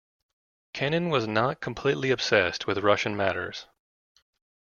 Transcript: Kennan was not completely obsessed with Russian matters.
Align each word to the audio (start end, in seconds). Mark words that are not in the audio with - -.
Kennan 0.73 1.09
was 1.09 1.27
not 1.27 1.61
completely 1.61 2.09
obsessed 2.09 2.65
with 2.65 2.79
Russian 2.79 3.15
matters. 3.15 3.67